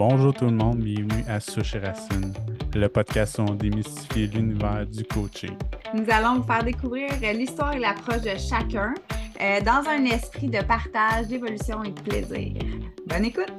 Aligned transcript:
Bonjour 0.00 0.32
tout 0.32 0.46
le 0.46 0.52
monde, 0.52 0.78
bienvenue 0.78 1.22
à 1.28 1.40
Souche 1.40 1.74
Racine, 1.74 2.32
le 2.74 2.88
podcast 2.88 3.38
où 3.38 3.42
on 3.42 3.54
démystifie 3.54 4.28
l'univers 4.28 4.86
du 4.86 5.04
coaching. 5.04 5.54
Nous 5.92 6.06
allons 6.08 6.36
vous 6.36 6.42
faire 6.42 6.64
découvrir 6.64 7.10
l'histoire 7.34 7.74
et 7.74 7.80
l'approche 7.80 8.22
de 8.22 8.30
chacun 8.38 8.94
euh, 9.42 9.60
dans 9.60 9.86
un 9.86 10.06
esprit 10.06 10.48
de 10.48 10.62
partage, 10.62 11.26
d'évolution 11.26 11.84
et 11.84 11.90
de 11.90 12.00
plaisir. 12.00 12.62
Bonne 13.06 13.26
écoute! 13.26 13.52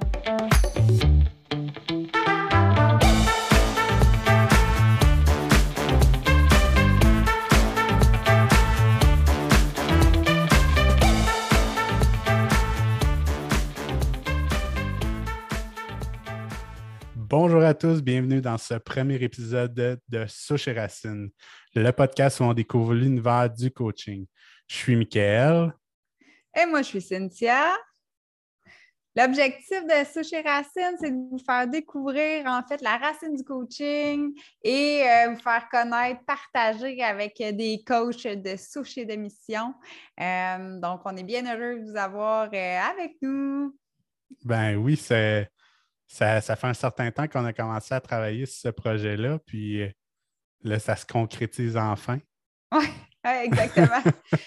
Bonjour 17.44 17.64
à 17.64 17.74
tous, 17.74 18.04
bienvenue 18.04 18.40
dans 18.40 18.60
ce 18.60 18.76
premier 18.76 19.16
épisode 19.16 19.74
de, 19.74 20.26
Souche 20.28 20.68
et 20.68 20.74
Racine, 20.74 21.32
le 21.74 21.90
podcast 21.90 22.40
où 22.40 22.44
on 22.44 22.54
découvre 22.54 22.94
l'univers 22.94 23.50
du 23.50 23.72
coaching. 23.72 24.28
Je 24.68 24.76
suis 24.76 24.96
Michael. 24.96 25.74
Et 26.56 26.68
moi, 26.68 26.84
je 26.84 26.90
suis 26.90 27.02
Cynthia. 27.02 27.76
L'objectif 29.16 29.82
de 29.88 30.06
Souche 30.06 30.32
et 30.34 30.42
Racine, 30.42 30.96
c'est 31.02 31.10
de 31.10 31.18
vous 31.32 31.40
faire 31.44 31.68
découvrir 31.68 32.46
en 32.46 32.62
fait 32.62 32.80
la 32.80 32.98
racine 32.98 33.36
du 33.36 33.44
coaching 33.44 34.40
et 34.64 35.02
euh, 35.02 35.32
vous 35.32 35.42
faire 35.42 35.68
connaître, 35.72 36.22
partager 36.28 37.02
avec 37.02 37.38
des 37.40 37.82
coachs 37.84 38.28
de 38.28 38.56
souche 38.56 39.00
et 39.00 39.06
de 39.06 39.16
mission. 39.16 39.74
Euh, 40.20 40.80
donc, 40.80 41.02
on 41.06 41.18
est 41.18 41.24
bien 41.24 41.44
heureux 41.46 41.80
de 41.80 41.90
vous 41.90 41.98
avoir 41.98 42.52
euh, 42.54 42.80
avec 42.80 43.16
nous. 43.20 43.76
Ben 44.46 44.76
oui, 44.76 44.96
c'est 44.96 45.50
ça, 46.12 46.42
fait 46.42 46.68
un 46.68 46.74
certain 46.74 47.10
temps 47.12 47.28
qu'on 47.28 47.46
a 47.46 47.54
commencé 47.54 47.94
à 47.94 48.02
travailler 48.02 48.46
sur 48.46 48.62
ce 48.62 48.68
projet-là, 48.70 49.40
puis 49.46 49.82
euh, 49.82 49.90
là, 50.64 50.78
ça 50.80 50.96
se 50.96 51.06
concrétise 51.06 51.78
enfin. 51.78 52.20
Oui, 53.24 53.32
exactement. 53.44 54.02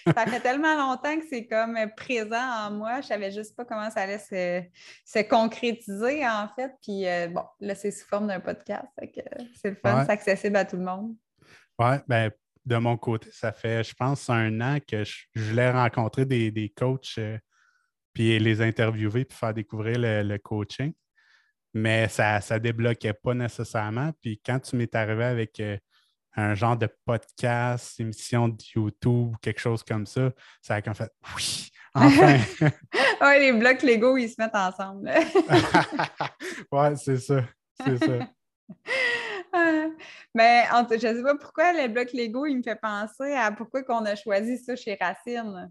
ça 0.05 0.27
fait 0.27 0.41
tellement 0.41 0.77
longtemps 0.77 1.17
que 1.17 1.25
c'est 1.31 1.47
comme 1.47 1.79
présent 1.97 2.67
en 2.67 2.73
moi. 2.73 2.95
Je 2.95 2.97
ne 2.97 3.03
savais 3.03 3.31
juste 3.31 3.55
pas 3.55 3.65
comment 3.65 3.89
ça 3.89 4.01
allait 4.01 4.19
se, 4.19 5.23
concrétiser, 5.29 6.27
en 6.27 6.49
fait. 6.49 6.73
Puis 6.83 7.07
euh, 7.07 7.29
bon, 7.29 7.45
là, 7.61 7.77
c'est 7.77 7.93
sous 7.93 8.05
forme 8.09 8.27
d'un 8.27 8.41
podcast. 8.41 8.89
C'est 9.63 9.71
le 9.71 9.77
fun, 9.77 10.05
c'est 10.05 10.11
accessible 10.11 10.57
à 10.57 10.65
tout 10.65 10.75
le 10.75 10.83
monde. 10.83 11.15
Oui, 11.79 11.95
ben 12.09 12.33
de 12.65 12.77
mon 12.77 12.97
côté, 12.97 13.29
ça 13.31 13.53
fait, 13.53 13.85
je 13.85 13.95
pense, 13.95 14.29
un 14.29 14.61
an 14.61 14.79
que 14.81 15.05
je, 15.05 15.23
voulais 15.37 15.71
rencontrer 15.71 16.25
des, 16.25 16.51
des 16.51 16.69
coachs, 16.69 17.15
euh, 17.19 17.39
puis 18.13 18.37
les 18.41 18.61
interviewer, 18.61 19.25
puis 19.25 19.39
faire 19.39 19.55
découvrir 19.55 19.99
le 20.01 20.37
coaching 20.39 20.93
mais 21.75 22.09
ça 22.09 22.39
ne 22.39 22.59
débloquait 22.59 23.13
pas 23.13 23.35
nécessairement. 23.35 24.13
Puis 24.23 24.41
quand 24.45 24.61
tu 24.61 24.77
m'es 24.77 24.95
arrivé 24.95 25.25
avec 25.25 25.59
euh, 25.61 25.77
un 26.37 26.55
genre 26.55 26.77
de 26.77 26.89
podcast, 27.05 27.99
émission 28.01 28.49
de 28.49 28.63
YouTube, 28.75 29.35
quelque 29.43 29.61
chose 29.61 29.83
comme 29.83 30.07
ça, 30.07 30.31
ça 30.63 30.77
a 30.77 30.83
comme 30.83 30.95
fait 30.95 31.11
oui, 31.37 31.71
enfin! 31.95 32.39
oui, 32.63 33.39
les 33.41 33.53
blocs 33.53 33.83
Lego, 33.83 34.17
ils 34.17 34.29
se 34.29 34.37
mettent 34.39 34.55
ensemble. 34.55 35.11
oui, 36.73 36.97
c'est 36.97 37.19
ça. 37.19 37.45
C'est 37.85 38.05
ça. 38.05 38.19
Mais 40.35 40.65
je 40.71 41.07
ne 41.07 41.17
sais 41.17 41.23
pas 41.23 41.37
pourquoi 41.37 41.73
les 41.73 41.89
blocs 41.89 42.13
Lego, 42.13 42.47
il 42.47 42.59
me 42.59 42.63
fait 42.63 42.81
penser 42.81 43.35
à 43.35 43.53
pourquoi 43.53 43.83
qu'on 43.83 44.05
a 44.05 44.17
choisi 44.17 44.59
ça 44.59 44.75
chez 44.75 44.97
Racine. 45.01 45.71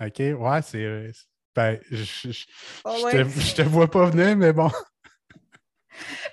OK, 0.00 0.18
ouais, 0.18 0.62
c'est. 0.62 1.12
Ben, 1.54 1.78
je, 1.90 2.30
je, 2.30 2.46
oh, 2.84 3.08
te, 3.10 3.24
je, 3.24 3.54
te, 3.56 3.62
vois 3.62 3.90
pas 3.90 4.08
venir, 4.10 4.36
mais 4.36 4.52
bon. 4.52 4.70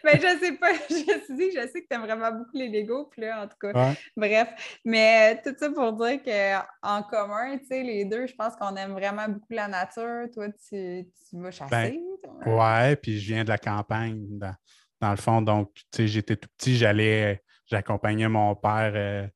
Mais 0.06 0.16
je 0.18 0.40
sais 0.40 0.52
pas, 0.54 0.72
je 0.90 0.96
suis 0.96 1.36
dit, 1.36 1.52
je 1.52 1.68
sais 1.68 1.82
que 1.82 1.88
tu 1.90 1.96
aimes 1.96 2.04
vraiment 2.04 2.32
beaucoup 2.32 2.56
les 2.56 2.70
Legos, 2.70 3.06
puis 3.06 3.24
là, 3.24 3.44
en 3.44 3.48
tout 3.48 3.58
cas, 3.60 3.96
bref. 4.16 4.80
Mais 4.86 5.42
tout 5.42 5.54
ça 5.58 5.70
pour 5.72 5.94
dire 5.94 6.22
qu'en 6.24 7.04
commun, 7.04 7.58
tu 7.58 7.66
sais, 7.66 7.82
les 7.82 8.06
deux, 8.06 8.28
je 8.28 8.36
pense 8.36 8.56
qu'on 8.56 8.76
aime 8.76 8.92
vraiment 8.92 9.28
beaucoup 9.28 9.54
la 9.54 9.68
nature. 9.68 10.28
Toi, 10.32 10.50
tu, 10.50 11.08
tu 11.30 11.42
vas 11.42 11.52
chasser. 11.52 12.00
Ben, 12.46 12.54
ouais, 12.54 12.96
puis 12.96 13.20
je 13.20 13.34
viens 13.34 13.44
de 13.44 13.50
la 13.50 13.58
campagne, 13.58 14.26
dans, 15.02 15.12
le 15.12 15.18
fond. 15.18 15.42
Donc, 15.42 15.74
tu 15.74 15.84
sais, 15.96 16.08
j'étais 16.08 16.36
tout 16.36 16.50
petit, 16.56 16.78
j'allais, 16.78 17.42
j'accompagnais 17.66 18.30
mon 18.30 18.56
père. 18.56 18.94
Euh, 18.96 19.28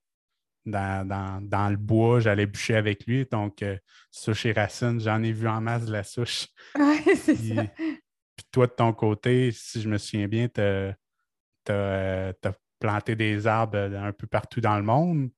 dans, 0.65 1.69
le 1.71 1.77
bois, 1.77 2.19
j'allais 2.19 2.45
bûcher 2.45 2.75
avec 2.75 3.07
lui. 3.07 3.25
Donc, 3.31 3.63
euh, 3.63 3.75
souche 4.11 4.45
et 4.45 4.51
racines, 4.51 4.99
j'en 4.99 5.23
ai 5.23 5.31
vu 5.31 5.47
en 5.47 5.61
masse 5.61 5.85
de 5.85 5.93
la 5.93 6.03
souche. 6.03 6.47
Oui, 6.77 7.15
c'est 7.15 7.35
ça. 7.35 7.63
Toi, 8.51 8.67
de 8.67 8.71
ton 8.71 8.93
côté, 8.93 9.51
si 9.51 9.81
je 9.81 9.89
me 9.89 9.97
souviens 9.97 10.27
bien, 10.27 10.47
tu 10.47 10.61
as, 10.61 10.95
euh, 11.69 12.33
planté 12.79 13.15
des 13.15 13.45
arbres 13.45 13.77
euh, 13.77 14.07
un 14.07 14.11
peu 14.11 14.25
partout 14.25 14.61
dans 14.61 14.77
le 14.77 14.83
monde? 14.83 15.29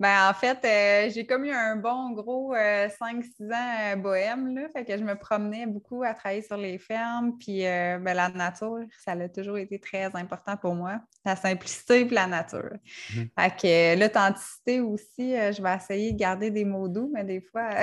Ben, 0.00 0.28
en 0.28 0.34
fait, 0.34 0.58
euh, 0.64 1.10
j'ai 1.14 1.24
comme 1.24 1.44
eu 1.44 1.52
un 1.52 1.76
bon 1.76 2.10
gros 2.10 2.52
5-6 2.52 3.52
ans 3.52 3.96
bohème. 3.96 4.56
Là, 4.56 4.68
fait 4.70 4.84
que 4.84 4.98
je 4.98 5.04
me 5.04 5.14
promenais 5.14 5.66
beaucoup 5.66 6.02
à 6.02 6.14
travailler 6.14 6.42
sur 6.42 6.56
les 6.56 6.78
fermes. 6.78 7.38
Puis 7.38 7.60
ben, 7.60 8.12
la 8.12 8.28
nature, 8.30 8.80
ça 9.04 9.12
a 9.12 9.28
toujours 9.28 9.58
été 9.58 9.78
très 9.78 10.06
important 10.16 10.56
pour 10.56 10.74
moi. 10.74 10.98
La 11.24 11.36
simplicité 11.36 12.00
et 12.00 12.08
la 12.08 12.26
nature. 12.26 12.72
Mmh. 13.14 13.22
Fait 13.38 13.56
que 13.56 14.00
l'authenticité 14.00 14.80
aussi, 14.80 15.36
je 15.36 15.62
vais 15.62 15.76
essayer 15.76 16.12
de 16.12 16.18
garder 16.18 16.50
des 16.50 16.64
mots 16.64 16.88
doux, 16.88 17.08
mais 17.14 17.22
des 17.22 17.40
fois. 17.40 17.70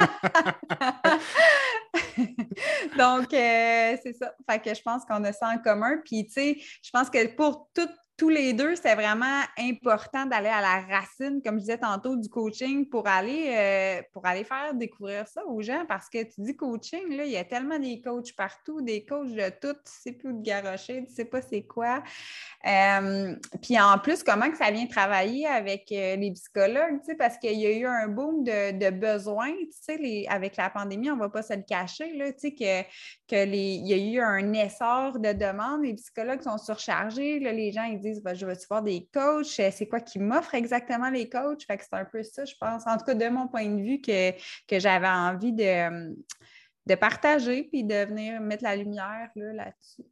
Donc, 2.98 3.32
euh, 3.32 3.96
c'est 4.02 4.12
ça. 4.12 4.34
Fait 4.48 4.60
que 4.60 4.74
je 4.74 4.82
pense 4.82 5.04
qu'on 5.04 5.22
a 5.24 5.32
ça 5.32 5.48
en 5.48 5.58
commun. 5.58 5.98
Puis, 6.04 6.26
tu 6.26 6.32
sais, 6.32 6.56
je 6.82 6.90
pense 6.90 7.10
que 7.10 7.26
pour 7.34 7.68
toutes 7.74 7.90
tous 8.20 8.28
les 8.28 8.52
deux, 8.52 8.76
c'est 8.76 8.94
vraiment 8.94 9.40
important 9.58 10.26
d'aller 10.26 10.50
à 10.50 10.60
la 10.60 10.80
racine, 10.80 11.40
comme 11.42 11.54
je 11.54 11.60
disais 11.60 11.78
tantôt, 11.78 12.16
du 12.16 12.28
coaching 12.28 12.86
pour 12.86 13.08
aller, 13.08 13.46
euh, 13.48 14.02
pour 14.12 14.26
aller 14.26 14.44
faire 14.44 14.74
découvrir 14.74 15.26
ça 15.26 15.42
aux 15.46 15.62
gens. 15.62 15.86
Parce 15.88 16.10
que 16.10 16.22
tu 16.24 16.42
dis 16.42 16.54
coaching, 16.54 17.16
là, 17.16 17.24
il 17.24 17.30
y 17.30 17.38
a 17.38 17.44
tellement 17.44 17.78
des 17.78 18.02
coachs 18.02 18.36
partout, 18.36 18.82
des 18.82 19.06
coachs 19.06 19.32
de 19.32 19.48
tout, 19.48 19.72
tu 19.72 19.80
sais 19.84 20.12
plus 20.12 20.34
de 20.34 20.42
garocher, 20.42 21.06
tu 21.06 21.14
sais 21.14 21.24
pas 21.24 21.40
c'est 21.40 21.62
quoi. 21.62 22.02
Euh, 22.66 23.34
puis 23.62 23.80
en 23.80 23.98
plus, 23.98 24.22
comment 24.22 24.50
que 24.50 24.58
ça 24.58 24.70
vient 24.70 24.86
travailler 24.86 25.46
avec 25.46 25.90
euh, 25.90 26.16
les 26.16 26.30
psychologues, 26.32 27.00
tu 27.00 27.12
sais, 27.12 27.14
parce 27.14 27.38
qu'il 27.38 27.58
y 27.58 27.64
a 27.64 27.70
eu 27.70 27.86
un 27.86 28.08
boom 28.08 28.44
de, 28.44 28.90
besoins, 28.90 29.52
tu 29.52 29.68
sais, 29.80 30.26
avec 30.28 30.58
la 30.58 30.68
pandémie, 30.68 31.10
on 31.10 31.14
ne 31.16 31.20
va 31.20 31.30
pas 31.30 31.42
se 31.42 31.54
le 31.54 31.62
cacher, 31.62 32.12
là, 32.18 32.30
tu 32.34 32.40
sais, 32.40 32.52
que, 32.52 32.82
que 33.28 33.46
les, 33.46 33.76
il 33.76 33.88
y 33.88 33.94
a 33.94 33.96
eu 33.96 34.20
un 34.20 34.52
essor 34.52 35.18
de 35.18 35.32
demandes, 35.32 35.84
les 35.84 35.94
psychologues 35.94 36.42
sont 36.42 36.58
surchargés, 36.58 37.40
là, 37.40 37.52
les 37.52 37.72
gens, 37.72 37.88
disent 38.00 38.09
ben, 38.22 38.34
je 38.34 38.46
veux-tu 38.46 38.66
voir 38.68 38.82
des 38.82 39.08
coachs? 39.12 39.46
C'est 39.46 39.88
quoi 39.88 40.00
qui 40.00 40.18
m'offre 40.18 40.54
exactement 40.54 41.10
les 41.10 41.28
coachs? 41.28 41.64
Fait 41.64 41.76
que 41.76 41.84
c'est 41.84 41.96
un 41.96 42.04
peu 42.04 42.22
ça, 42.22 42.44
je 42.44 42.54
pense. 42.58 42.86
En 42.86 42.96
tout 42.96 43.04
cas, 43.04 43.14
de 43.14 43.28
mon 43.28 43.48
point 43.48 43.66
de 43.66 43.82
vue, 43.82 44.00
que, 44.00 44.78
j'avais 44.78 45.08
envie 45.08 45.52
de, 45.52 46.14
de 46.86 46.94
partager 46.94 47.64
puis 47.64 47.84
de 47.84 48.06
venir 48.06 48.40
mettre 48.40 48.64
la 48.64 48.76
lumière 48.76 49.30
là-dessus. 49.34 50.04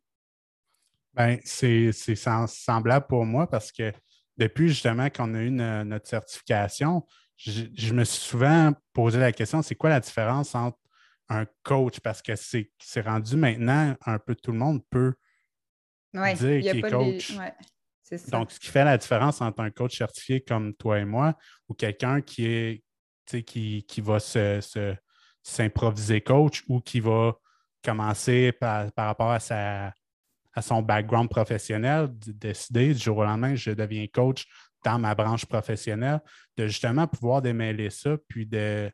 ben, 1.15 1.39
c'est 1.45 1.93
semblable 1.93 3.07
pour 3.07 3.25
moi 3.25 3.49
parce 3.49 3.73
que 3.73 3.93
depuis 4.37 4.69
justement 4.69 5.11
qu'on 5.11 5.35
a 5.35 5.41
eu 5.41 5.51
notre 5.51 6.07
certification, 6.07 7.05
je, 7.37 7.93
me 7.93 8.05
suis 8.05 8.21
souvent 8.21 8.73
posé 8.93 9.19
la 9.19 9.33
question 9.33 9.63
c'est 9.63 9.75
quoi 9.75 9.91
la 9.91 10.01
différence 10.01 10.55
entre 10.55 10.79
un 11.29 11.47
coach? 11.63 12.01
Parce 12.01 12.23
que 12.23 12.33
c'est 12.37 13.01
rendu 13.01 13.37
maintenant, 13.37 13.95
un 14.07 14.19
peu 14.19 14.35
tout 14.35 14.53
le 14.53 14.59
monde 14.59 14.83
peut 14.91 15.15
dire 16.15 16.37
qu'il 16.37 16.67
est 16.67 16.83
coach. 16.83 17.37
Donc, 18.31 18.51
ce 18.53 18.61
qui 18.61 18.69
fait 18.69 18.85
la 18.85 18.97
différence 18.97 19.41
entre 19.41 19.61
un 19.61 19.71
coach 19.71 19.99
certifié 19.99 20.41
comme 20.41 20.75
toi 20.75 20.99
et 20.99 21.05
moi 21.05 21.37
ou 21.69 21.75
quelqu'un 21.75 22.21
qui 22.21 22.47
est 22.47 22.83
qui, 23.27 23.85
qui 23.87 24.01
va 24.01 24.19
s'improviser 25.43 26.21
coach 26.21 26.65
ou 26.69 26.81
qui 26.81 27.01
va 27.01 27.35
commencer 27.85 28.53
par, 28.53 28.91
rapport 28.97 29.31
à, 29.31 29.41
sa, 29.41 29.93
à 30.55 30.63
son 30.63 30.83
background 30.83 31.29
professionnel, 31.29 32.09
de 32.19 32.33
décider 32.33 32.95
du 32.95 32.99
jour 32.99 33.19
au 33.19 33.25
lendemain, 33.25 33.55
je 33.55 33.71
deviens 33.71 34.07
coach 34.07 34.47
dans 34.85 34.99
ma 34.99 35.15
branche 35.15 35.45
professionnelle, 35.47 36.21
de 36.57 36.67
justement 36.67 37.07
pouvoir 37.07 37.43
démêler 37.43 37.91
ça, 37.91 38.17
puis 38.29 38.47
de, 38.47 38.91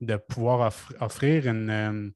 de 0.00 0.16
pouvoir 0.16 0.72
offrir 1.00 1.46
une, 1.46 2.12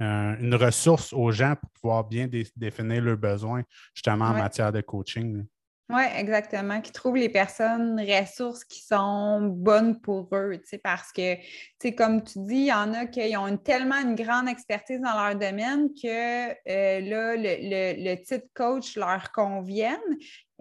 euh, 0.00 0.36
une 0.40 0.54
ressource 0.54 1.12
aux 1.12 1.30
gens 1.30 1.54
pour 1.56 1.70
pouvoir 1.70 2.04
bien 2.04 2.28
définir 2.56 3.02
leurs 3.02 3.16
besoins, 3.16 3.62
justement 3.94 4.26
en 4.26 4.34
matière 4.34 4.72
de 4.72 4.80
coaching. 4.80 5.44
Oui, 5.92 6.04
exactement. 6.16 6.80
Qui 6.80 6.90
trouvent 6.90 7.16
les 7.16 7.28
personnes 7.28 8.00
ressources 8.00 8.64
qui 8.64 8.82
sont 8.82 9.42
bonnes 9.42 10.00
pour 10.00 10.28
eux, 10.32 10.58
parce 10.82 11.12
que, 11.12 11.36
comme 11.90 12.24
tu 12.24 12.38
dis, 12.38 12.54
il 12.54 12.66
y 12.66 12.72
en 12.72 12.94
a 12.94 13.06
qui 13.06 13.36
ont 13.36 13.56
tellement 13.58 14.00
une 14.00 14.14
grande 14.14 14.48
expertise 14.48 15.00
dans 15.00 15.12
leur 15.12 15.34
domaine 15.36 15.90
que 15.90 16.08
euh, 16.08 17.00
là, 17.00 17.36
le, 17.36 18.02
le, 18.02 18.22
titre 18.22 18.46
coach 18.54 18.96
leur 18.96 19.30
convienne. 19.32 19.98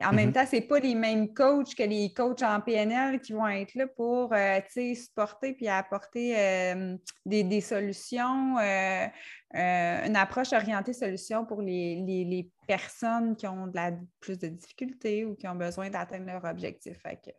En 0.03 0.13
même 0.13 0.27
Mhm. 0.27 0.33
temps, 0.33 0.45
ce 0.45 0.55
n'est 0.55 0.61
pas 0.61 0.79
les 0.79 0.95
mêmes 0.95 1.33
coachs 1.33 1.75
que 1.75 1.83
les 1.83 2.13
coachs 2.13 2.41
en 2.43 2.59
PNL 2.61 3.19
qui 3.21 3.33
vont 3.33 3.47
être 3.47 3.73
là 3.75 3.87
pour 3.87 4.33
euh, 4.33 4.59
supporter 4.95 5.53
puis 5.53 5.67
apporter 5.67 6.37
euh, 6.37 6.95
des, 7.25 7.43
des 7.43 7.61
solutions, 7.61 8.57
euh, 8.57 9.05
euh, 9.55 10.05
une 10.05 10.15
approche 10.15 10.53
orientée 10.53 10.93
solution 10.93 11.45
pour 11.45 11.61
les, 11.61 12.03
les- 12.05 12.25
les 12.25 12.49
personnes 12.67 13.35
qui 13.35 13.47
ont 13.47 13.67
de 13.67 13.75
la, 13.75 13.91
plus 14.19 14.37
de 14.39 14.47
difficultés 14.47 15.25
ou 15.25 15.35
qui 15.35 15.47
ont 15.47 15.55
besoin 15.55 15.89
d'atteindre 15.89 16.25
leur 16.27 16.43
objectif. 16.45 16.97
Fait 17.01 17.17
que, 17.17 17.31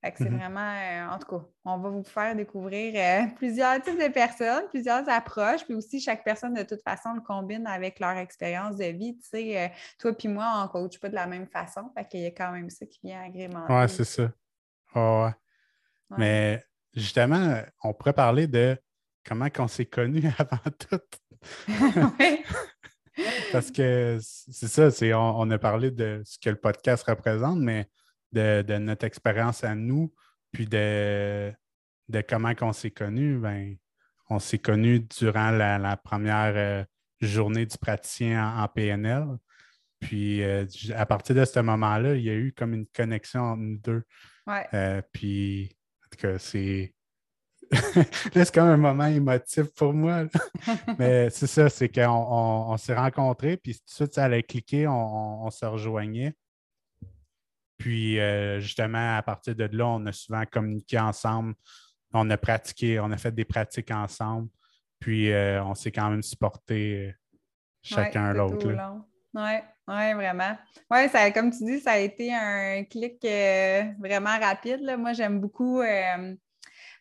fait 0.00 0.12
que 0.12 0.18
c'est 0.18 0.30
Mhm. 0.30 0.38
vraiment, 0.38 0.60
euh, 0.60 1.08
en 1.14 1.18
tout 1.18 1.26
cas, 1.38 1.44
on 1.64 1.78
va 1.78 1.88
vous 1.88 2.04
faire 2.04 2.36
découvrir 2.36 2.94
euh, 2.96 3.26
plusieurs 3.36 3.80
types 3.82 3.98
de 4.00 4.12
personnes, 4.12 4.64
plusieurs 4.70 5.08
approches, 5.08 5.64
puis 5.64 5.74
aussi 5.74 6.00
chaque 6.00 6.22
personne, 6.24 6.54
de 6.54 6.62
toute 6.62 6.82
façon, 6.82 7.14
le 7.14 7.20
combine 7.20 7.66
avec 7.66 7.98
leur 7.98 8.16
expérience 8.16 8.76
de 8.76 8.84
vie. 8.84 9.16
Tu 9.18 9.28
sais, 9.28 9.60
euh, 9.60 9.68
toi 9.98 10.12
puis 10.12 10.28
moi, 10.28 10.52
on 10.56 10.62
ne 10.62 10.68
coach 10.68 10.98
pas 11.00 11.08
de 11.08 11.14
la 11.16 11.26
même 11.26 11.46
façon, 11.48 11.90
fait 11.96 12.06
qu'il 12.06 12.20
y 12.20 12.26
a 12.26 12.30
quand 12.30 12.52
même 12.52 12.70
ça 12.70 12.86
qui 12.86 13.00
vient 13.02 13.22
agrémenter. 13.22 13.72
Ouais, 13.72 13.88
c'est 13.88 14.04
ça. 14.04 14.30
Ouais. 14.94 15.00
Ouais. 16.10 16.16
Mais 16.16 16.64
justement, 16.94 17.60
on 17.82 17.92
pourrait 17.92 18.12
parler 18.12 18.46
de 18.46 18.78
comment 19.26 19.48
on 19.58 19.68
s'est 19.68 19.84
connus 19.86 20.22
avant 20.38 20.58
tout. 20.78 21.00
Parce 23.52 23.70
que 23.72 24.18
c'est 24.20 24.68
ça, 24.68 25.18
on 25.18 25.50
a 25.50 25.58
parlé 25.58 25.90
de 25.90 26.22
ce 26.24 26.38
que 26.38 26.50
le 26.50 26.56
podcast 26.56 27.02
représente, 27.04 27.58
mais 27.58 27.88
de, 28.32 28.62
de 28.62 28.74
notre 28.78 29.04
expérience 29.06 29.64
à 29.64 29.74
nous, 29.74 30.12
puis 30.52 30.66
de, 30.66 31.52
de 32.08 32.20
comment 32.22 32.52
on 32.60 32.72
s'est 32.72 32.90
connus, 32.90 33.38
ben, 33.38 33.76
on 34.30 34.38
s'est 34.38 34.58
connus 34.58 35.00
durant 35.00 35.50
la, 35.50 35.78
la 35.78 35.96
première 35.96 36.52
euh, 36.56 36.84
journée 37.20 37.66
du 37.66 37.76
praticien 37.78 38.46
en, 38.56 38.62
en 38.62 38.68
PNL. 38.68 39.26
Puis 40.00 40.42
euh, 40.44 40.64
à 40.94 41.06
partir 41.06 41.34
de 41.34 41.44
ce 41.44 41.58
moment-là, 41.60 42.14
il 42.14 42.22
y 42.22 42.30
a 42.30 42.34
eu 42.34 42.52
comme 42.56 42.74
une 42.74 42.86
connexion 42.86 43.40
entre 43.42 43.62
nous 43.62 43.78
deux. 43.78 44.02
Ouais. 44.46 44.66
Euh, 44.74 45.02
puis, 45.12 45.76
en 46.04 46.08
tout 46.10 46.18
cas, 46.26 46.38
c'est. 46.38 46.94
Là, 48.34 48.44
c'est 48.44 48.54
comme 48.54 48.68
un 48.68 48.76
moment 48.78 49.06
émotif 49.06 49.64
pour 49.76 49.92
moi. 49.92 50.24
Mais 50.98 51.28
c'est 51.30 51.46
ça, 51.48 51.68
c'est 51.68 51.88
qu'on 51.90 52.06
on, 52.08 52.70
on 52.72 52.76
s'est 52.78 52.94
rencontrés, 52.94 53.56
puis 53.58 53.74
tout 53.74 53.80
de 53.86 53.90
suite, 53.90 54.14
ça 54.14 54.24
allait 54.24 54.42
cliquer, 54.42 54.86
on, 54.86 54.92
on- 54.92 55.46
on 55.46 55.50
se 55.50 55.66
rejoignait. 55.66 56.34
Puis, 57.78 58.18
euh, 58.18 58.60
justement, 58.60 59.16
à 59.16 59.22
partir 59.22 59.54
de 59.54 59.68
là, 59.72 59.86
on 59.86 60.04
a 60.06 60.12
souvent 60.12 60.44
communiqué 60.44 60.98
ensemble. 60.98 61.54
On 62.12 62.28
a 62.30 62.36
pratiqué, 62.36 62.98
on 62.98 63.10
a 63.12 63.16
fait 63.16 63.32
des 63.32 63.44
pratiques 63.44 63.90
ensemble. 63.90 64.48
Puis, 64.98 65.32
euh, 65.32 65.62
on 65.62 65.74
s'est 65.74 65.92
quand 65.92 66.10
même 66.10 66.22
supporté 66.22 67.14
chacun 67.82 68.34
Ouais, 68.34 68.50
tout 68.58 68.68
l'autre. 68.68 69.04
Oui, 69.34 69.42
ouais, 69.88 70.14
vraiment. 70.14 70.56
Oui, 70.90 71.08
ça, 71.08 71.30
comme 71.30 71.50
tu 71.52 71.64
dis, 71.64 71.80
ça 71.80 71.92
a 71.92 71.98
été 71.98 72.34
un 72.34 72.82
clic 72.84 73.24
euh, 73.24 73.84
vraiment 74.00 74.38
rapide. 74.38 74.80
là. 74.80 74.96
Moi, 74.96 75.12
j'aime 75.12 75.40
beaucoup 75.40 75.80
euh, 75.80 76.34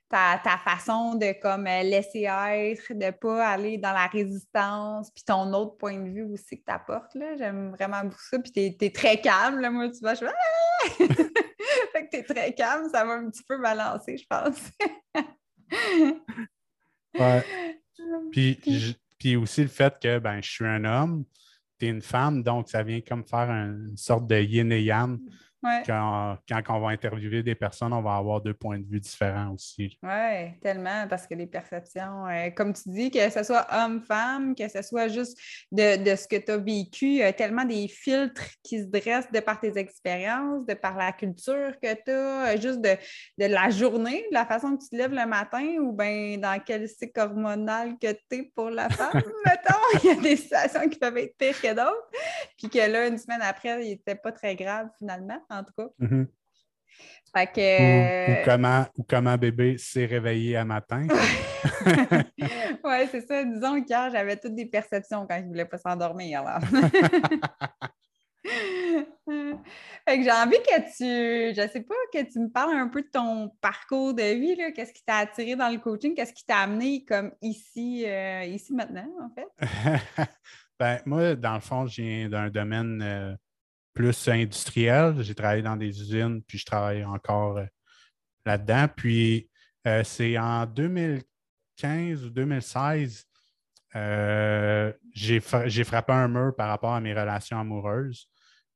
ta, 0.10 0.40
ta 0.44 0.58
façon 0.58 1.16
de 1.16 1.40
comme 1.42 1.68
euh, 1.68 1.84
laisser 1.84 2.22
être, 2.24 2.94
de 2.94 3.06
ne 3.06 3.12
pas 3.12 3.48
aller 3.48 3.78
dans 3.78 3.92
la 3.94 4.08
résistance, 4.08 5.12
puis 5.12 5.24
ton 5.26 5.52
autre 5.54 5.78
point 5.78 5.98
de 6.00 6.10
vue 6.10 6.24
aussi 6.24 6.60
que 6.60 6.64
tu 6.66 6.72
apportes. 6.74 7.12
J'aime 7.38 7.72
vraiment 7.72 8.02
beaucoup 8.04 8.22
ça. 8.30 8.40
Puis 8.40 8.52
tu 8.52 8.86
es, 8.86 8.90
très 8.92 9.20
calme. 9.20 9.60
Là. 9.60 9.70
Moi, 9.70 9.90
tu 9.90 10.00
vois, 10.00 10.14
je 10.14 10.20
fais 10.20 10.32
Ah! 10.32 10.88
Fait 11.94 12.06
que 12.06 12.10
tu 12.12 12.18
es 12.18 12.24
très 12.24 12.54
calme, 12.54 12.88
ça 12.92 13.04
va 13.06 13.14
un 13.14 13.30
petit 13.30 13.44
peu 13.48 13.60
balancer, 13.62 14.18
je 14.18 14.26
pense. 14.28 14.72
Ouais. 17.18 17.44
Puis, 18.32 18.56
Puis- 18.56 18.80
je- 18.80 18.94
puis 19.20 19.36
aussi 19.36 19.64
le 19.64 19.68
fait 19.68 19.96
que 20.00 20.20
ben, 20.20 20.40
je 20.44 20.50
suis 20.52 20.66
un 20.66 20.86
homme, 20.86 21.26
tu 21.80 21.88
es 21.88 21.90
une 21.90 22.04
femme, 22.04 22.44
donc 22.44 22.70
ça 22.70 22.84
vient 22.84 23.02
comme 23.02 23.26
faire 23.26 23.50
un- 23.50 23.74
une 23.90 23.98
sorte 23.98 24.28
de 24.28 24.40
yin 24.40 24.72
et 24.72 24.84
yang. 24.84 25.18
Ouais. 25.64 25.82
Quand, 25.88 26.38
quand 26.48 26.62
on 26.70 26.80
va 26.80 26.90
interviewer 26.90 27.42
des 27.42 27.56
personnes, 27.56 27.92
on 27.92 28.02
va 28.02 28.16
avoir 28.16 28.42
deux 28.42 28.54
points 28.54 28.78
de 28.78 28.86
vue 28.86 29.00
différents 29.00 29.54
aussi. 29.54 29.98
Oui, 30.04 30.60
tellement, 30.62 31.08
parce 31.10 31.26
que 31.26 31.34
les 31.34 31.48
perceptions, 31.48 32.28
euh, 32.28 32.52
comme 32.52 32.74
tu 32.74 32.90
dis, 32.90 33.10
que 33.10 33.30
ce 33.30 33.42
soit 33.42 33.66
homme-femme, 33.72 34.54
que 34.54 34.68
ce 34.68 34.84
soit 34.84 35.08
juste 35.08 35.38
de, 35.72 36.04
de 36.04 36.16
ce 36.16 36.28
que 36.28 36.36
tu 36.36 36.52
as 36.52 36.58
vécu, 36.58 37.06
il 37.06 37.16
y 37.16 37.24
a 37.24 37.34
tellement 37.34 37.66
des 37.66 37.88
filtres 37.88 38.46
qui 38.62 38.82
se 38.82 38.86
dressent 38.86 39.32
de 39.32 39.40
par 39.40 39.60
tes 39.60 39.76
expériences, 39.80 40.66
de 40.66 40.76
par 40.76 40.96
la 40.96 41.12
culture 41.12 41.74
que 41.82 41.94
tu 42.06 42.12
as, 42.12 42.58
juste 42.58 42.82
de, 42.82 42.96
de 43.38 43.46
la 43.46 43.72
journée, 43.72 44.26
de 44.30 44.36
la 44.36 44.46
façon 44.46 44.78
que 44.78 44.84
tu 44.84 44.90
te 44.90 44.96
lèves 44.96 45.14
le 45.14 45.26
matin 45.26 45.78
ou 45.80 45.92
bien 45.92 46.38
dans 46.38 46.62
quel 46.64 46.88
cycle 46.88 47.20
hormonal 47.20 47.98
que 48.00 48.12
tu 48.12 48.38
es 48.38 48.52
pour 48.56 48.70
la 48.70 48.90
femme, 48.90 49.12
mettons. 49.46 50.04
Il 50.04 50.10
y 50.10 50.12
a 50.12 50.22
des 50.22 50.36
situations 50.36 50.88
qui 50.88 51.00
peuvent 51.00 51.18
être 51.18 51.36
pires 51.36 51.60
que 51.60 51.74
d'autres, 51.74 52.10
puis 52.58 52.70
que 52.70 52.80
là, 52.80 53.08
une 53.08 53.18
semaine 53.18 53.42
après, 53.42 53.86
il 53.86 53.90
n'était 53.90 54.16
pas 54.16 54.32
très 54.32 54.56
grave 54.56 54.90
finalement, 54.98 55.40
en 55.50 55.64
tout 55.64 55.74
cas. 55.78 55.88
Mhm. 56.00 56.28
Fait 57.36 57.50
Ou, 57.50 57.54
que... 57.54 58.32
ou 58.32 58.46
comment, 58.46 58.86
ou 58.98 59.04
comment 59.04 59.38
bébé 59.38 59.78
s'est 59.78 60.06
réveillé 60.06 60.58
à 60.58 60.66
matin. 60.66 61.06
oui, 62.84 63.08
c'est 63.12 63.28
ça. 63.28 63.44
Disons 63.44 63.84
qu'hier, 63.84 64.10
j'avais 64.12 64.38
toutes 64.38 64.56
des 64.56 64.66
perceptions 64.66 65.28
quand 65.28 65.38
je 65.38 65.44
ne 65.44 65.48
voulais 65.48 65.66
pas 65.66 65.78
s'endormir. 65.78 66.44
fait 70.08 70.18
que 70.18 70.24
j'ai 70.24 70.32
envie 70.32 70.58
que 70.58 70.80
tu, 70.98 71.54
je 71.54 71.68
sais 71.72 71.82
pas, 71.82 71.96
que 72.14 72.24
tu 72.32 72.40
me 72.40 72.50
parles 72.50 72.78
un 72.78 72.88
peu 72.88 73.02
de 73.02 73.10
ton 73.10 73.52
parcours 73.62 74.14
de 74.14 74.24
vie. 74.24 74.56
Qu'est-ce 74.74 74.94
qui 74.94 75.04
t'a 75.04 75.18
attiré 75.18 75.56
dans 75.56 75.70
le 75.70 75.80
coaching? 75.80 76.16
Qu'est-ce 76.16 76.34
qui 76.34 76.46
t'a 76.46 76.60
amené 76.60 77.04
comme 77.06 77.32
ici, 77.42 78.06
euh, 78.08 78.46
ici 78.46 78.74
maintenant, 78.74 79.08
en 79.22 79.30
fait? 79.30 79.48
ben, 80.80 81.00
moi, 81.06 81.36
dans 81.36 81.56
le 81.56 81.60
fond, 81.60 81.86
je 81.88 82.02
viens 82.02 82.30
d'un 82.30 82.50
domaine 82.50 83.02
euh, 83.02 83.36
plus 83.94 84.28
industriel. 84.28 85.16
J'ai 85.22 85.36
travaillé 85.36 85.62
dans 85.64 85.76
des 85.76 85.88
usines, 86.02 86.42
puis 86.44 86.58
je 86.58 86.66
travaille 86.66 87.04
encore 87.04 87.58
euh, 87.58 87.66
là-dedans. 88.46 88.88
Puis 88.96 89.50
euh, 89.88 90.04
c'est 90.04 90.38
en 90.38 90.66
2015 90.66 92.26
ou 92.26 92.30
2016, 92.30 93.26
euh, 93.96 94.94
j'ai 95.14 95.40
fra- 95.40 95.68
j'ai 95.68 95.84
frappé 95.84 96.14
un 96.14 96.28
mur 96.28 96.56
par 96.56 96.70
rapport 96.70 96.94
à 96.94 97.02
mes 97.02 97.14
relations 97.14 97.60
amoureuses. 97.60 98.30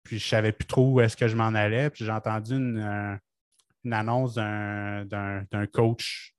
Puis 0.04 0.18
je 0.18 0.26
ne 0.26 0.30
savais 0.30 0.52
plus 0.52 0.66
trop 0.66 0.94
où 0.94 1.02
est-ce 1.02 1.16
que 1.16 1.28
je 1.28 1.36
m'en 1.36 1.54
allais. 1.54 1.92
Puis 1.92 2.06
j'ai 2.06 2.12
entendu 2.12 2.54
une, 2.56 3.20
une 3.84 3.94
annonce 3.94 4.34
d'un 4.36 5.68
coach 5.72 6.34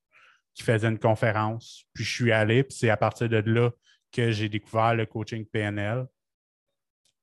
qui 0.55 0.65
faisait 0.65 0.89
une 0.89 0.99
conférence. 0.99 1.85
Puis 1.95 2.03
je 2.03 2.13
suis 2.13 2.33
allé, 2.33 2.65
puis 2.65 2.77
c'est 2.77 2.91
à 2.91 2.97
partir 2.97 3.29
de 3.29 3.37
là 3.37 3.71
que 4.13 4.31
j'ai 4.31 4.49
découvert 4.49 4.95
le 4.95 5.07
coaching 5.07 5.45
PNL. 5.47 6.07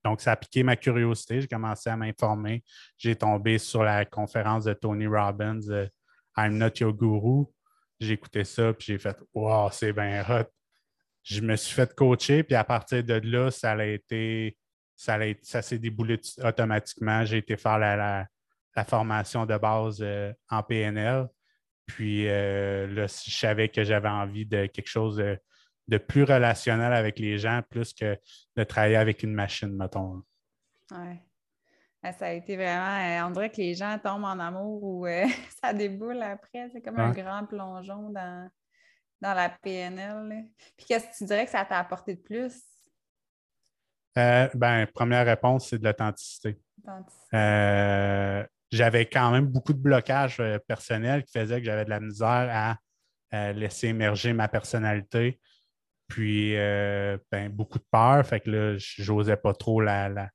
Donc, 0.04 0.22
ça 0.22 0.32
a 0.32 0.36
piqué 0.36 0.64
ma 0.64 0.76
curiosité. 0.76 1.42
J'ai 1.42 1.48
commencé 1.48 1.90
à 1.90 1.98
m'informer. 1.98 2.64
J'ai 2.98 3.16
tombé 3.16 3.58
sur 3.58 3.84
la 3.84 4.06
conférence 4.06 4.64
de 4.66 4.74
Tony 4.74 5.08
Robbins, 5.08 5.60
euh, 5.70 5.88
I'm 6.38 6.58
Not 6.58 6.72
Your 6.80 6.94
Guru. 6.94 7.46
J'ai 8.00 8.14
écouté 8.14 8.44
ça, 8.46 8.74
puis 8.74 8.86
j'ai 8.88 8.98
fait 8.98 9.18
Wow, 9.34 9.70
c'est 9.72 9.92
bien 9.92 10.24
hot. 10.30 10.46
Je 11.24 11.42
me 11.42 11.56
suis 11.58 11.74
fait 11.76 11.94
coacher, 11.94 12.44
puis 12.44 12.56
à 12.56 12.64
partir 12.64 13.04
de 13.04 13.16
là, 13.16 13.52
ça 13.52 13.74
a 13.74 13.84
été, 13.86 14.58
ça, 14.96 15.16
a 15.16 15.26
été- 15.26 15.44
ça 15.44 15.62
s'est 15.62 15.78
déboulé 15.80 16.18
automatiquement. 16.42 17.26
J'ai 17.26 17.38
été 17.38 17.58
faire 17.58 17.78
la, 17.78 17.96
la- 17.98 18.28
formation 18.86 19.46
de 19.46 19.58
base 19.58 19.98
euh, 20.02 20.32
en 20.50 20.64
PNL. 20.64 21.28
Puis 21.86 22.30
euh, 22.30 22.88
là, 22.88 23.08
je 23.08 23.30
savais 23.32 23.68
que 23.68 23.84
j'avais 23.84 24.08
envie 24.08 24.46
de 24.46 24.68
quelque 24.68 24.88
chose 24.88 25.22
de 25.90 25.98
plus 25.98 26.24
relationnel 26.24 26.94
avec 26.94 27.18
les 27.20 27.38
gens, 27.40 27.62
plus 27.70 27.94
que 27.94 28.18
de 28.56 28.64
travailler 28.64 28.96
avec 28.98 29.24
une 29.24 29.34
machine, 29.34 29.76
mettons. 29.76 30.22
Ouais. 30.92 31.20
Ah, 32.04 32.14
Ça 32.14 32.28
a 32.28 32.32
été 32.32 32.56
vraiment. 32.56 33.26
euh, 33.26 33.28
on 33.28 33.32
dirait 33.32 33.50
que 33.50 33.58
les 33.58 33.74
gens 33.74 33.98
tombent 34.02 34.24
en 34.24 34.40
amour 34.40 34.84
ou 34.84 35.08
euh, 35.08 35.26
ça 35.64 35.74
déboule 35.74 36.22
après. 36.22 36.70
C'est 36.72 36.82
comme 36.82 37.00
un 37.00 37.12
grand 37.12 37.46
plongeon 37.46 38.10
dans, 38.12 38.50
dans 39.20 39.34
la 39.34 39.50
PNL. 39.50 40.28
là. 40.30 40.36
Puis 40.78 40.86
qu'est-ce 40.88 41.08
que 41.08 41.18
tu 41.18 41.26
dirais 41.26 41.46
que 41.46 41.52
ça 41.52 41.66
t'a 41.66 41.80
apporté 41.80 42.16
de 42.16 42.22
plus? 42.22 42.54
Euh, 44.18 44.48
ben, 44.54 44.86
première 44.88 45.26
réponse, 45.26 45.70
c'est 45.70 45.80
de 45.80 45.84
l'authenticité. 45.84 46.60
Authenticité. 46.84 47.36
Euh, 47.36 48.46
j'avais 48.72 49.06
quand 49.08 49.32
même 49.32 49.48
beaucoup 49.48 49.74
de 49.74 49.80
blocages 49.80 50.42
personnels 50.68 51.24
qui 51.24 51.38
faisaient 51.38 51.60
que 51.60 51.66
j'avais 51.66 51.86
de 51.86 51.90
la 51.90 52.00
misère 52.00 52.78
à 53.32 53.52
laisser 53.54 53.88
émerger 53.88 54.34
ma 54.34 54.48
personnalité. 54.48 55.40
Puis, 56.10 56.58
euh, 56.58 57.18
ben, 57.32 57.50
beaucoup 57.50 57.78
de 57.80 57.86
peur. 57.90 58.26
Fait 58.26 58.42
que 58.42 58.50
là, 58.50 58.76
j'osais 58.78 59.38
pas 59.38 59.54
trop 59.54 59.80
la, 59.80 60.10
la 60.10 60.30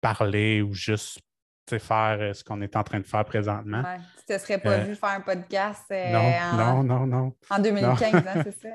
parler 0.00 0.62
ou 0.62 0.72
juste 0.72 1.20
faire 1.68 2.18
euh, 2.20 2.32
ce 2.32 2.44
qu'on 2.44 2.62
est 2.62 2.76
en 2.76 2.84
train 2.84 3.00
de 3.00 3.06
faire 3.06 3.24
présentement. 3.24 3.82
Ouais. 3.82 3.98
Tu 4.18 4.24
te 4.34 4.38
serais 4.38 4.58
pas 4.58 4.74
Euh, 4.78 4.84
vu 4.84 4.94
faire 4.94 5.08
un 5.10 5.20
podcast 5.20 5.84
euh, 5.90 6.12
non, 6.12 6.62
en, 6.62 6.82
non, 6.84 6.84
non, 6.84 7.06
non. 7.08 7.36
en 7.50 7.58
2015, 7.58 8.14
hein, 8.14 8.44
c'est 8.44 8.60
ça? 8.60 8.68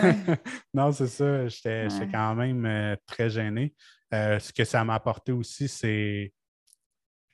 Ouais. 0.00 0.14
non, 0.74 0.92
c'est 0.92 1.08
ça. 1.08 1.48
J'étais 1.48 1.88
Ouais. 1.90 2.08
quand 2.12 2.34
même 2.36 2.96
très 3.04 3.28
gêné. 3.30 3.74
Ce 4.12 4.52
que 4.52 4.64
ça 4.64 4.84
m'a 4.84 4.94
apporté 4.94 5.32
aussi, 5.32 5.66
c'est 5.66 6.32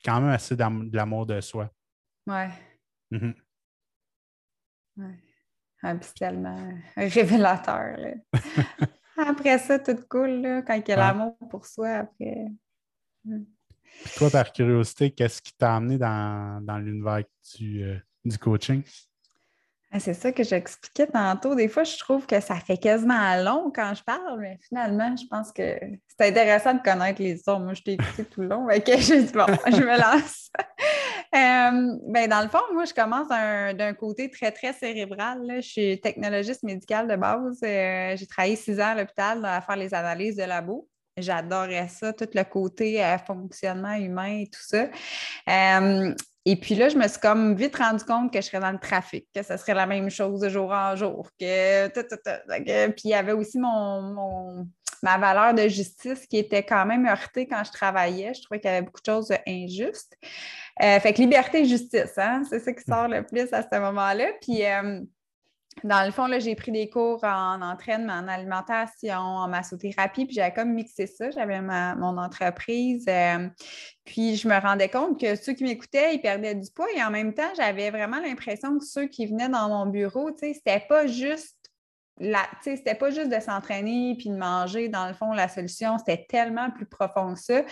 quand 0.03 0.19
même 0.21 0.31
assez 0.31 0.57
de 0.57 0.97
l'amour 0.97 1.27
de 1.27 1.41
soi. 1.43 1.71
Ouais. 2.27 2.49
Mhm. 3.11 3.35
Ouais. 4.97 5.19
Ah, 5.83 5.95
puis 5.95 6.09
c'est 6.09 6.27
tellement 6.27 6.57
révélateur. 6.97 7.97
là. 7.99 8.15
après 9.29 9.59
ça, 9.59 9.79
tout 9.79 9.99
cool, 10.09 10.41
là, 10.41 10.63
quand 10.63 10.75
il 10.75 10.89
y 10.89 10.93
a 10.93 10.97
l'amour 10.97 11.37
pour 11.51 11.67
soi, 11.67 11.89
après. 11.91 12.47
Mm. 13.25 13.43
Puis 14.05 14.13
toi, 14.17 14.31
par 14.31 14.53
curiosité, 14.53 15.11
qu'est-ce 15.11 15.43
qui 15.43 15.53
t'a 15.55 15.77
amené 15.77 15.99
dans, 15.99 16.79
l'univers 16.79 17.23
du, 17.59 17.85
euh, 17.85 17.99
du 18.25 18.39
coaching? 18.39 18.83
Ah, 19.95 20.01
c'est 20.01 20.15
ça 20.15 20.33
que 20.33 20.43
j'expliquais 20.43 21.07
tantôt. 21.07 21.55
Des 21.55 21.69
fois, 21.69 21.85
je 21.85 21.99
trouve 21.99 22.25
que 22.25 22.41
ça 22.41 22.55
fait 22.55 22.79
quasiment 22.79 23.37
long 23.37 23.71
quand 23.75 23.93
je 23.95 24.03
parle, 24.03 24.41
mais 24.41 24.59
finalement, 24.67 25.15
je 25.15 25.27
pense 25.27 25.53
que 25.53 25.79
c'est 26.09 26.29
intéressant 26.29 26.73
de 26.73 26.81
connaître 26.81 27.21
les 27.21 27.41
autres. 27.41 27.61
Moi, 27.61 27.75
je 27.75 27.83
t'ai 27.83 27.93
écouté 27.93 28.25
tout 28.25 28.41
le 28.41 28.49
long, 28.49 28.65
mais 28.65 28.83
j'ai 28.87 29.23
dit, 29.23 29.33
bon, 29.35 29.45
je 29.67 29.83
me 29.83 30.01
lance. 30.01 30.51
Euh, 31.35 31.99
ben, 32.07 32.29
dans 32.29 32.43
le 32.43 32.49
fond, 32.49 32.61
moi, 32.75 32.85
je 32.85 32.93
commence 32.93 33.29
d'un 33.29 33.95
côté 33.95 34.31
très, 34.31 34.53
très 34.53 34.73
cérébral. 34.73 35.41
Je 35.57 35.61
suis 35.61 36.01
technologiste 36.01 36.63
médicale 36.63 37.09
de 37.09 37.17
base. 37.17 37.59
Euh, 37.65 38.17
j'ai 38.17 38.27
travaillé 38.27 38.57
six 38.57 38.79
ans 38.81 38.89
à 38.89 38.95
l'hôpital 38.95 39.45
à 39.45 39.61
faire 39.63 39.77
les 39.77 39.95
analyses 39.95 40.37
de 40.37 40.45
labo. 40.45 40.89
J'adorais 41.17 41.89
ça, 41.89 42.13
tout 42.13 42.29
le 42.35 42.43
côté 42.45 43.05
euh, 43.05 43.19
fonctionnement 43.19 43.95
humain 43.95 44.41
et 44.41 44.47
tout 44.47 44.63
ça. 44.63 44.89
Et 46.45 46.57
puis 46.57 46.75
là, 46.75 46.89
je 46.89 46.97
me 46.97 47.07
suis 47.07 47.21
comme 47.21 47.55
vite 47.55 47.77
rendu 47.77 48.05
compte 48.05 48.33
que 48.33 48.41
je 48.41 48.47
serais 48.47 48.59
dans 48.59 48.73
le 48.73 48.79
trafic, 48.79 49.29
que 49.33 49.43
ce 49.43 49.57
serait 49.57 49.75
la 49.75 49.87
même 49.87 50.11
chose 50.11 50.41
de 50.41 50.49
jour 50.49 50.73
en 50.73 50.97
jour. 50.97 51.31
Que, 51.39 51.89
Puis 52.89 53.03
il 53.05 53.11
y 53.11 53.15
avait 53.15 53.33
aussi 53.33 53.59
mon, 53.59 54.67
ma 55.03 55.19
valeur 55.19 55.55
de 55.55 55.69
justice 55.69 56.27
qui 56.27 56.39
était 56.39 56.63
quand 56.63 56.87
même 56.87 57.07
heurtée 57.07 57.47
quand 57.47 57.65
je 57.65 57.73
travaillais. 57.73 58.35
Je 58.35 58.43
trouvais 58.43 58.61
qu'il 58.61 58.71
y 58.71 58.75
avait 58.75 58.87
beaucoup 58.87 59.01
de 59.01 59.13
choses 59.13 59.33
injustes. 59.47 60.17
Euh, 60.83 61.01
fait 61.01 61.13
que 61.13 61.21
liberté 61.21 61.61
et 61.61 61.65
justice, 61.67 62.17
hein? 62.17 62.43
c'est 62.49 62.61
ça 62.61 62.73
qui 62.73 62.85
sort 62.85 63.09
le 63.09 63.23
plus 63.25 63.53
à 63.53 63.63
ce 63.63 63.79
moment-là. 63.79 64.27
Puis 64.41 64.65
euh, 64.65 65.01
dans 65.85 66.05
le 66.05 66.13
fond, 66.13 66.29
j'ai 66.39 66.55
pris 66.55 66.71
des 66.71 66.89
cours 66.89 67.25
en 67.25 67.61
entraînement, 67.63 68.13
en 68.13 68.29
alimentation, 68.29 69.19
en 69.19 69.49
massothérapie, 69.49 70.27
puis 70.27 70.35
j'avais 70.35 70.53
comme 70.53 70.73
mixé 70.73 71.07
ça. 71.07 71.31
J'avais 71.31 71.61
mon 71.61 72.17
entreprise. 72.19 73.05
Euh, 73.09 73.49
puis 74.05 74.37
je 74.37 74.47
me 74.49 74.59
rendais 74.61 74.89
compte 74.89 75.21
que 75.21 75.35
ceux 75.35 75.55
qui 75.55 75.65
m'écoutaient, 75.65 76.15
ils 76.15 76.21
perdaient 76.21 76.55
du 76.55 76.71
poids 76.71 76.87
et 76.95 77.03
en 77.03 77.11
même 77.11 77.35
temps, 77.35 77.51
j'avais 77.57 77.91
vraiment 77.91 78.21
l'impression 78.21 78.79
que 78.79 78.85
ceux 78.85 79.07
qui 79.07 79.27
venaient 79.27 79.49
dans 79.49 79.69
mon 79.69 79.87
bureau, 79.87 80.31
tu 80.31 80.39
sais, 80.39 80.55
c'était 80.55 80.85
pas 80.89 81.07
juste 81.07 81.62
c'était 82.63 82.95
pas 82.95 83.11
juste 83.11 83.31
de 83.31 83.41
s'entraîner 83.41 84.15
puis 84.19 84.31
de 84.31 84.37
manger, 84.37 84.89
dans 84.89 85.09
le 85.09 85.15
fond, 85.15 85.33
la 85.33 85.49
solution, 85.49 85.99
c'était 85.99 86.27
tellement 86.29 86.71
plus 86.71 86.87
profond 86.87 87.35
que 87.35 87.41
ça. 87.41 87.63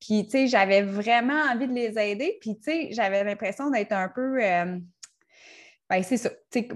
Puis, 0.00 0.24
tu 0.24 0.30
sais, 0.30 0.46
j'avais 0.46 0.82
vraiment 0.82 1.40
envie 1.52 1.68
de 1.68 1.74
les 1.74 1.98
aider. 1.98 2.38
Puis, 2.40 2.56
tu 2.56 2.64
sais, 2.64 2.88
j'avais 2.92 3.24
l'impression 3.24 3.70
d'être 3.70 3.92
un 3.92 4.08
peu, 4.08 4.42
euh, 4.42 4.78
ben, 5.90 6.02
c'est 6.02 6.16
ça. 6.16 6.30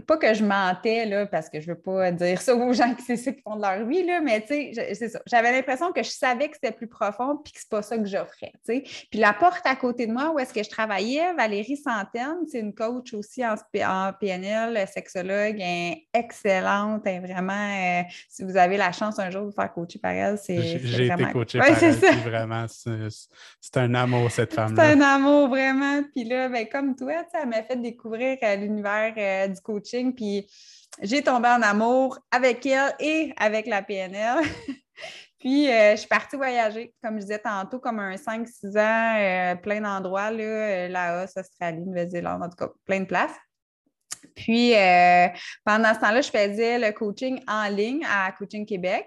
Pas 0.06 0.16
que 0.16 0.34
je 0.34 0.44
mentais, 0.44 1.06
là, 1.06 1.26
parce 1.26 1.48
que 1.48 1.60
je 1.60 1.70
ne 1.70 1.74
veux 1.74 1.80
pas 1.80 2.10
dire 2.12 2.40
ça 2.40 2.54
aux 2.54 2.72
gens 2.72 2.94
qui 2.94 3.02
c'est 3.02 3.16
ça 3.16 3.32
qui 3.32 3.40
font 3.42 3.56
de 3.56 3.62
leur 3.62 3.86
vie, 3.86 4.04
là, 4.04 4.20
mais 4.20 4.44
c'est 4.46 5.08
ça. 5.08 5.20
J'avais 5.26 5.52
l'impression 5.52 5.92
que 5.92 6.02
je 6.02 6.10
savais 6.10 6.48
que 6.48 6.54
c'était 6.54 6.72
plus 6.72 6.86
profond 6.86 7.38
puis 7.42 7.52
que 7.52 7.60
c'est 7.60 7.68
pas 7.68 7.82
ça 7.82 7.96
que 7.96 8.06
j'offrais. 8.06 8.52
Puis 8.66 9.18
la 9.18 9.32
porte 9.32 9.62
à 9.64 9.76
côté 9.76 10.06
de 10.06 10.12
moi 10.12 10.30
où 10.30 10.38
est-ce 10.38 10.52
que 10.52 10.62
je 10.62 10.68
travaillais, 10.70 11.32
Valérie 11.34 11.76
Santaine, 11.76 12.38
c'est 12.50 12.60
une 12.60 12.74
coach 12.74 13.14
aussi 13.14 13.42
en, 13.46 13.56
PNL, 14.20 14.86
sexologue, 14.88 15.62
excellente, 16.12 17.02
vraiment. 17.04 17.52
Euh, 17.52 18.02
si 18.28 18.44
vous 18.44 18.56
avez 18.56 18.76
la 18.76 18.92
chance 18.92 19.18
un 19.18 19.30
jour 19.30 19.42
de 19.42 19.46
vous 19.46 19.52
faire 19.52 19.72
coacher 19.72 19.98
par 19.98 20.12
elle, 20.12 20.38
c'est. 20.38 20.60
J'ai 20.78 21.06
été 21.06 21.24
coachée 21.32 21.58
par 21.58 21.82
elle, 21.82 21.94
vraiment. 22.24 22.66
C'est 22.68 23.76
un 23.76 23.94
amour, 23.94 24.30
cette 24.30 24.52
femme-là. 24.52 24.84
C'est 24.84 24.92
un 24.92 25.00
amour, 25.00 25.48
vraiment. 25.48 26.02
Puis 26.12 26.24
là, 26.24 26.48
ben, 26.48 26.66
comme 26.70 26.94
toi, 26.94 27.24
elle 27.32 27.48
m'a 27.48 27.62
fait 27.62 27.80
découvrir 27.80 28.38
euh, 28.42 28.56
l'univers 28.56 29.14
euh, 29.16 29.48
du 29.48 29.60
coaching. 29.62 30.14
Puis 30.14 30.46
j'ai 31.00 31.22
tombé 31.22 31.48
en 31.48 31.62
amour 31.62 32.18
avec 32.30 32.66
elle 32.66 32.94
et 33.00 33.32
avec 33.36 33.66
la 33.66 33.82
PNL. 33.82 34.44
puis 35.38 35.70
euh, 35.70 35.92
je 35.92 36.00
suis 36.00 36.08
partie 36.08 36.36
voyager, 36.36 36.94
comme 37.02 37.16
je 37.16 37.22
disais 37.22 37.38
tantôt, 37.38 37.78
comme 37.78 37.98
un 37.98 38.14
5-6 38.16 38.78
ans, 38.78 39.16
euh, 39.18 39.54
plein 39.56 39.80
d'endroits, 39.80 40.30
là, 40.30 40.88
Laos, 40.88 41.36
Australie, 41.36 41.80
Nouvelle-Zélande, 41.80 42.42
en 42.42 42.48
tout 42.48 42.56
cas, 42.56 42.68
plein 42.84 43.00
de 43.00 43.06
places. 43.06 43.36
Puis 44.36 44.72
pendant 45.64 45.92
ce 45.92 46.00
temps-là, 46.00 46.20
je 46.20 46.30
faisais 46.30 46.78
le 46.78 46.92
coaching 46.92 47.42
en 47.48 47.68
ligne 47.68 48.06
à 48.08 48.30
Coaching 48.32 48.64
Québec. 48.64 49.06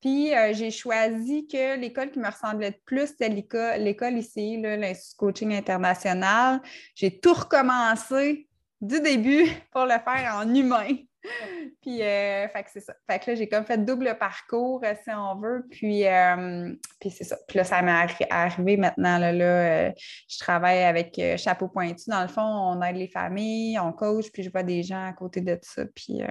Puis 0.00 0.32
j'ai 0.52 0.70
choisi 0.70 1.46
que 1.48 1.78
l'école 1.78 2.10
qui 2.10 2.18
me 2.18 2.28
ressemblait 2.28 2.70
le 2.70 2.76
plus, 2.84 3.08
c'était 3.08 3.30
l'école 3.30 4.18
ici, 4.18 4.58
l'Institut 4.60 5.16
Coaching 5.16 5.54
International. 5.54 6.60
J'ai 6.94 7.20
tout 7.20 7.32
recommencé 7.32 8.49
du 8.80 9.00
début 9.00 9.46
pour 9.72 9.84
le 9.84 9.98
faire 10.04 10.34
en 10.34 10.54
humain. 10.54 10.96
Puis, 11.82 12.02
euh, 12.02 12.48
fait 12.48 12.62
que 12.62 12.70
c'est 12.72 12.80
ça. 12.80 12.94
Fait 13.08 13.18
que 13.18 13.30
là, 13.30 13.36
j'ai 13.36 13.48
comme 13.48 13.64
fait 13.64 13.78
double 13.84 14.16
parcours, 14.18 14.80
euh, 14.84 14.94
si 15.04 15.10
on 15.10 15.36
veut. 15.36 15.66
Puis, 15.70 16.06
euh, 16.06 16.74
puis 16.98 17.10
c'est 17.10 17.24
ça. 17.24 17.36
Puis 17.46 17.58
là, 17.58 17.64
ça 17.64 17.82
m'est 17.82 18.08
arrivé 18.30 18.76
maintenant. 18.78 19.18
Là, 19.18 19.32
là 19.32 19.90
je 19.90 20.38
travaille 20.38 20.82
avec 20.82 21.20
Chapeau 21.36 21.68
Pointu. 21.68 22.08
Dans 22.08 22.22
le 22.22 22.28
fond, 22.28 22.42
on 22.42 22.80
aide 22.82 22.96
les 22.96 23.08
familles, 23.08 23.78
on 23.78 23.92
coach, 23.92 24.30
puis 24.32 24.42
je 24.42 24.50
vois 24.50 24.62
des 24.62 24.82
gens 24.82 25.06
à 25.06 25.12
côté 25.12 25.42
de 25.42 25.58
ça. 25.62 25.84
Puis, 25.94 26.22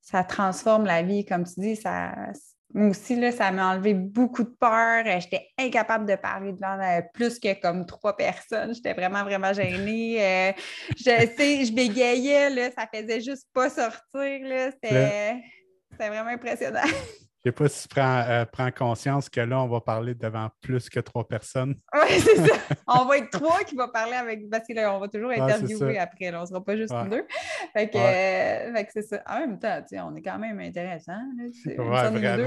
ça 0.00 0.24
transforme 0.24 0.86
la 0.86 1.02
vie. 1.02 1.24
Comme 1.24 1.44
tu 1.44 1.60
dis, 1.60 1.76
ça, 1.76 2.12
moi 2.72 2.90
aussi, 2.90 3.16
là, 3.16 3.32
ça 3.32 3.50
m'a 3.50 3.72
enlevé 3.72 3.94
beaucoup 3.94 4.44
de 4.44 4.54
peur. 4.60 5.04
Euh, 5.06 5.20
j'étais 5.20 5.48
incapable 5.58 6.06
de 6.06 6.14
parler 6.14 6.52
devant 6.52 6.78
euh, 6.80 7.00
plus 7.12 7.38
que 7.38 7.60
comme 7.60 7.84
trois 7.84 8.16
personnes. 8.16 8.74
J'étais 8.74 8.94
vraiment, 8.94 9.24
vraiment 9.24 9.52
gênée. 9.52 10.22
Euh, 10.22 10.52
je 10.96 11.26
sais, 11.36 11.64
je 11.64 11.72
bégayais, 11.72 12.50
là, 12.50 12.70
ça 12.70 12.86
faisait 12.92 13.20
juste 13.20 13.48
pas 13.52 13.70
sortir. 13.70 14.00
C'était 14.12 15.42
vraiment 15.98 16.30
impressionnant. 16.30 16.80
Je 17.42 17.48
ne 17.48 17.52
sais 17.52 17.56
pas 17.56 17.68
si 17.70 17.88
tu 17.88 17.98
euh, 17.98 18.44
prends, 18.44 18.70
conscience 18.70 19.30
que 19.30 19.40
là, 19.40 19.62
on 19.62 19.66
va 19.66 19.80
parler 19.80 20.14
devant 20.14 20.50
plus 20.60 20.90
que 20.90 21.00
trois 21.00 21.26
personnes. 21.26 21.74
Oui, 21.94 22.20
c'est 22.20 22.36
ça. 22.36 22.54
On 22.86 23.06
va 23.06 23.16
être 23.16 23.30
trois 23.30 23.64
qui 23.64 23.76
vont 23.76 23.88
parler 23.88 24.12
avec. 24.12 24.50
Parce 24.50 24.66
que 24.68 24.74
là, 24.74 24.94
on 24.94 25.00
va 25.00 25.08
toujours 25.08 25.30
interviewer 25.30 25.98
après. 25.98 26.34
on 26.34 26.42
ne 26.42 26.46
sera 26.46 26.62
pas 26.62 26.76
juste 26.76 26.94
deux. 27.10 27.26
Fait 27.72 27.88
que, 27.88 27.96
euh, 27.96 28.82
que 28.82 28.90
c'est 28.92 29.02
ça. 29.02 29.22
En 29.26 29.40
même 29.40 29.58
temps, 29.58 29.82
on 30.04 30.14
est 30.16 30.22
quand 30.22 30.38
même 30.38 30.60
intéressant. 30.60 31.18
Vraiment. 31.64 31.96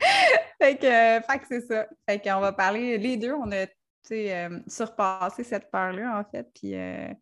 fait 0.60 0.76
que, 0.76 1.20
fait 1.26 1.38
que 1.38 1.44
c'est 1.48 1.66
ça. 1.66 1.86
Fait 2.08 2.18
qu'on 2.18 2.40
va 2.40 2.52
parler 2.52 2.96
les 2.96 3.18
deux. 3.18 3.34
On 3.34 3.52
a 3.52 3.66
euh, 4.12 4.60
surpassé 4.66 5.44
cette 5.44 5.70
peur-là, 5.70 6.18
en 6.18 6.24
fait. 6.30 6.48
Puis, 6.54 6.72
ouais, 6.72 7.14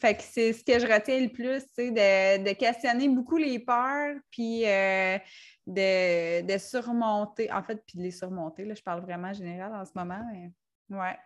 fait 0.00 0.16
que 0.16 0.22
c'est 0.22 0.52
ce 0.52 0.64
que 0.64 0.78
je 0.78 0.86
retiens 0.86 1.20
le 1.20 1.28
plus, 1.28 1.62
c'est 1.74 1.90
de, 1.90 2.52
questionner 2.54 3.08
beaucoup 3.08 3.36
les 3.36 3.58
peurs, 3.58 4.16
puis 4.30 4.66
euh, 4.66 5.18
de, 5.66 6.58
surmonter, 6.58 7.50
en 7.52 7.62
fait, 7.62 7.82
puis 7.86 7.98
de 7.98 8.02
les 8.02 8.10
surmonter. 8.10 8.64
Là, 8.64 8.74
je 8.74 8.82
parle 8.82 9.02
vraiment 9.02 9.32
général 9.32 9.74
en 9.74 9.84
ce 9.84 9.92
moment, 9.94 10.22
mais 10.32 10.50
ouais. 10.96 11.18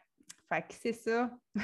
Fait 0.51 0.63
que 0.63 0.75
c'est 0.81 0.93
ça. 0.95 1.31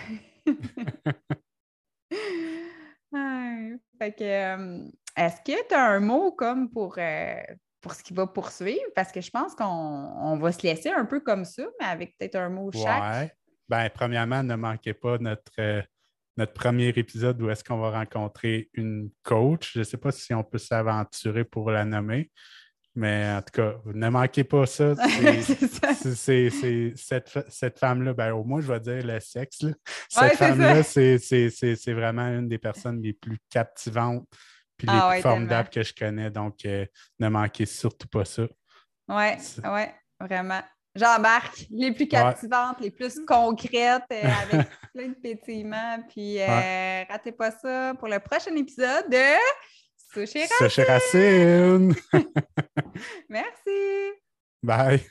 fait 3.99 4.13
que 4.13 4.25
euh, 4.25 4.89
est-ce 5.17 5.41
que 5.41 5.69
tu 5.69 5.75
as 5.75 5.85
un 5.87 6.01
mot 6.01 6.33
comme 6.33 6.69
pour, 6.71 6.97
euh, 6.99 7.37
pour 7.81 7.95
ce 7.95 8.03
qui 8.03 8.13
va 8.13 8.27
poursuivre? 8.27 8.85
Parce 8.95 9.11
que 9.11 9.23
je 9.23 9.31
pense 9.31 9.55
qu'on 9.55 10.37
va 10.39 10.53
se 10.53 10.63
laisser 10.63 10.91
un 10.91 11.07
peu 11.07 11.21
comme 11.21 11.47
ça, 11.47 11.63
mais 11.81 11.87
avec 11.87 12.19
peut-être 12.19 12.37
un 12.37 12.51
mot 12.51 12.71
chaque. 12.73 13.15
Ouais. 13.15 13.33
Ben, 13.69 13.89
premièrement, 13.89 14.43
ne 14.43 14.57
manquez 14.57 14.93
pas 14.93 15.17
notre 15.17 15.87
notre 16.37 16.53
premier 16.53 16.89
épisode 16.89 17.41
où 17.43 17.51
est-ce 17.51 17.63
qu'on 17.63 17.79
va 17.79 17.91
rencontrer 17.91 18.71
une 18.75 19.11
coach. 19.23 19.73
Je 19.75 19.81
ne 19.81 19.85
sais 19.85 19.97
pas 19.97 20.11
si 20.11 20.35
on 20.35 20.43
peut 20.43 20.59
s'aventurer 20.59 21.45
pour 21.45 21.71
la 21.71 21.85
nommer, 21.85 22.31
mais 22.95 23.33
en 23.33 23.43
tout 23.43 23.53
cas, 23.53 23.75
ne 23.87 24.09
manquez 24.09 24.45
pas 24.45 24.67
ça. 24.67 24.95
C'est 26.15 26.51
cette, 26.97 27.79
femme-là, 27.79 28.15
ben, 28.15 28.33
au 28.33 28.45
moins, 28.45 28.61
je 28.61 28.73
vais 28.73 28.81
dire 28.81 29.07
le 29.07 29.21
sexe. 29.21 29.65
Cette 30.09 30.37
femme-là, 30.37 30.83
c'est 30.83 31.93
vraiment 31.93 32.27
une 32.29 32.49
des 32.49 32.59
personnes 32.59 33.01
les 33.01 33.13
plus 33.13 33.39
captivantes 33.51 34.27
et 34.83 34.87
les 34.87 34.93
ah 34.93 35.11
plus 35.13 35.23
formidables 35.23 35.69
que 35.71 35.83
je 35.83 35.95
connais. 35.95 36.31
Donc, 36.31 36.65
euh, 36.67 36.85
ne 37.21 37.29
manquez 37.29 37.65
surtout 37.65 38.09
pas 38.09 38.25
ça. 38.25 38.43
Oui, 39.09 39.27
oui, 39.65 39.83
vraiment 40.21 40.63
j'embarque 40.95 41.67
les 41.71 41.93
plus 41.93 42.09
captivantes, 42.09 42.81
les 42.81 42.91
plus 42.91 43.21
concrètes, 43.27 44.03
euh, 44.13 44.23
avec 44.23 44.69
plein 44.95 45.09
de 45.09 45.15
pétillements. 45.15 45.99
Puis 46.09 46.41
euh, 46.41 47.05
ratez 47.11 47.33
pas 47.33 47.51
ça 47.51 47.95
pour 47.99 48.09
le 48.09 48.19
prochain 48.21 48.55
épisode 48.57 49.09
de 49.11 49.35
Sushi 50.13 50.45
Racine. 50.61 50.85
Racine. 50.85 51.95
Merci. 53.29 54.13
Bye. 54.63 55.05